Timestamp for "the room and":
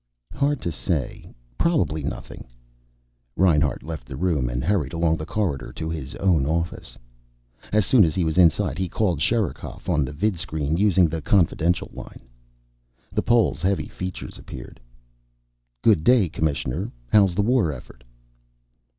4.07-4.63